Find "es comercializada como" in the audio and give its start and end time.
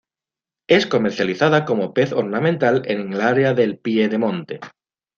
0.67-1.93